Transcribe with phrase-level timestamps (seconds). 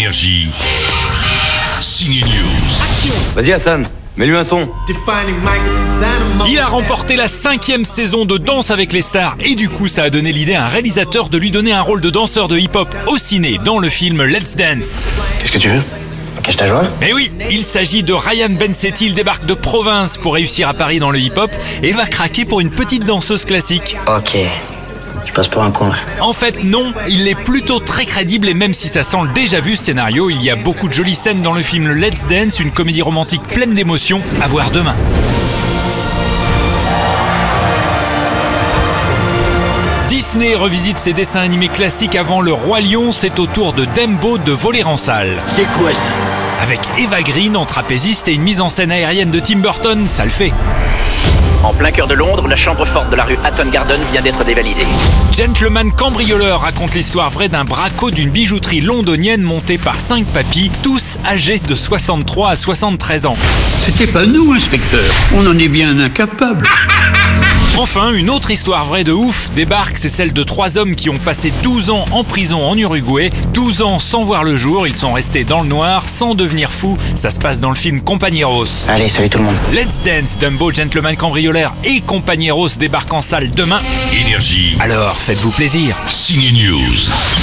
[0.00, 0.48] Énergie.
[1.78, 3.12] Signe News.
[3.34, 4.66] Vas-y Hassan, mets-lui un son.
[6.48, 10.04] Il a remporté la cinquième saison de Danse avec les stars et du coup ça
[10.04, 12.88] a donné l'idée à un réalisateur de lui donner un rôle de danseur de hip-hop
[13.08, 15.06] au ciné dans le film Let's Dance.
[15.38, 15.82] Qu'est-ce que tu veux?
[16.42, 20.32] Cache ta joie Mais oui, il s'agit de Ryan Bensetti, il débarque de province pour
[20.32, 21.50] réussir à Paris dans le hip-hop
[21.82, 23.98] et va craquer pour une petite danseuse classique.
[24.06, 24.38] Ok.
[25.30, 25.94] Tu passes pour un con là.
[26.20, 29.60] En fait, non, il est plutôt très crédible et même si ça sent le déjà
[29.60, 32.58] vu ce scénario, il y a beaucoup de jolies scènes dans le film Let's Dance,
[32.58, 34.96] une comédie romantique pleine d'émotions, à voir demain.
[40.08, 44.36] Disney revisite ses dessins animés classiques avant Le Roi Lion, c'est au tour de Dembo
[44.36, 45.36] de voler en salle.
[45.46, 46.10] C'est quoi ça?
[46.60, 50.24] Avec Eva Green en trapéziste et une mise en scène aérienne de Tim Burton, ça
[50.24, 50.52] le fait.
[51.62, 54.44] En plein cœur de Londres, la chambre forte de la rue Hatton Garden vient d'être
[54.44, 54.86] dévalisée.
[55.32, 61.18] Gentleman cambrioleur raconte l'histoire vraie d'un braco d'une bijouterie londonienne montée par cinq papis, tous
[61.26, 63.36] âgés de 63 à 73 ans.
[63.82, 65.04] C'était pas nous, inspecteur.
[65.36, 66.66] On en est bien incapable.
[67.78, 71.16] Enfin, une autre histoire vraie de ouf débarque, c'est celle de trois hommes qui ont
[71.16, 75.12] passé 12 ans en prison en Uruguay, 12 ans sans voir le jour, ils sont
[75.12, 78.86] restés dans le noir, sans devenir fous, ça se passe dans le film Compañeros.
[78.88, 79.56] Allez, salut tout le monde.
[79.72, 83.80] Let's Dance, Dumbo, Gentleman cambrioleur et Compañeros débarquent en salle demain.
[84.12, 84.76] Énergie.
[84.80, 85.96] Alors, faites-vous plaisir.
[86.06, 87.39] Signe News.